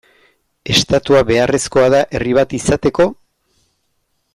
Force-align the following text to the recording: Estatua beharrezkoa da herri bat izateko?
Estatua 0.75 1.21
beharrezkoa 1.29 1.91
da 1.97 2.01
herri 2.19 2.35
bat 2.41 2.59
izateko? 2.63 3.09